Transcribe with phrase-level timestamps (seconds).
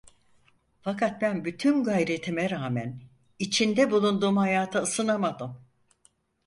[0.81, 3.01] Fakat ben bütün gayretime rağmen,
[3.39, 5.65] içinde bulunduğum hayata ısınamadım.